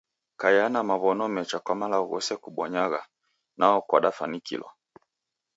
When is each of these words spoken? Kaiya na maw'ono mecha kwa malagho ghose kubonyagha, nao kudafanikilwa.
Kaiya 0.39 0.65
na 0.73 0.81
maw'ono 0.89 1.25
mecha 1.35 1.57
kwa 1.65 1.73
malagho 1.79 2.05
ghose 2.11 2.33
kubonyagha, 2.43 3.01
nao 3.57 3.77
kudafanikilwa. 3.89 4.69